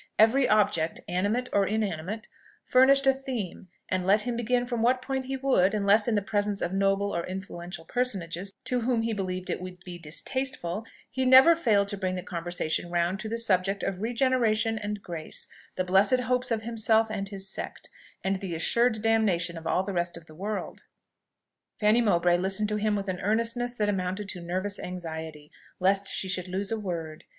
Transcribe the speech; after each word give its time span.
Every 0.17 0.49
object, 0.49 0.99
animate 1.07 1.47
or 1.53 1.63
inanimate, 1.67 2.27
furnished 2.63 3.05
him 3.05 3.13
a 3.13 3.15
theme; 3.15 3.67
and 3.87 4.03
let 4.03 4.23
him 4.23 4.35
begin 4.35 4.65
from 4.65 4.81
what 4.81 4.99
point 4.99 5.25
he 5.25 5.37
would, 5.37 5.75
(unless 5.75 6.07
in 6.07 6.15
the 6.15 6.23
presence 6.23 6.59
of 6.59 6.73
noble 6.73 7.15
or 7.15 7.23
influential 7.27 7.85
personages 7.85 8.51
to 8.63 8.81
whom 8.81 9.03
he 9.03 9.13
believed 9.13 9.51
it 9.51 9.61
would 9.61 9.77
be 9.83 9.99
distasteful,) 9.99 10.85
he 11.11 11.23
never 11.23 11.55
failed 11.55 11.87
to 11.89 11.97
bring 11.97 12.15
the 12.15 12.23
conversation 12.23 12.89
round 12.89 13.19
to 13.19 13.29
the 13.29 13.37
subject 13.37 13.83
of 13.83 14.01
regeneration 14.01 14.79
and 14.79 15.03
grace, 15.03 15.45
the 15.75 15.83
blessed 15.83 16.21
hopes 16.21 16.49
of 16.49 16.63
himself 16.63 17.11
and 17.11 17.29
his 17.29 17.47
sect, 17.47 17.87
and 18.23 18.37
the 18.37 18.55
assured 18.55 19.03
damnation 19.03 19.55
of 19.55 19.67
all 19.67 19.83
the 19.83 19.93
rest 19.93 20.17
of 20.17 20.25
the 20.25 20.33
world. 20.33 20.81
Fanny 21.79 22.01
Mowbray 22.01 22.39
listened 22.39 22.69
to 22.69 22.77
him 22.77 22.95
with 22.95 23.07
an 23.07 23.19
earnestness 23.21 23.75
that 23.75 23.87
amounted 23.87 24.27
to 24.29 24.41
nervous 24.41 24.79
anxiety, 24.79 25.51
lest 25.79 26.07
she 26.11 26.27
should 26.27 26.47
lose 26.47 26.71
a 26.71 26.79
word. 26.79 27.23